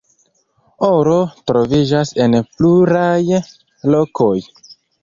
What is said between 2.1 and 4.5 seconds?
en pluraj lokoj.